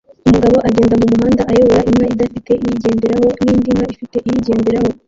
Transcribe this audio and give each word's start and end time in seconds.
Umugabo 0.27 0.57
agenda 0.67 0.93
mumuhanda 0.99 1.43
ayobora 1.51 1.81
inka 1.89 2.05
idafite 2.13 2.51
uyigenderaho 2.63 3.27
nindi 3.43 3.69
nka 3.77 3.85
ifite 3.93 4.17
uyigenderaho 4.25 4.89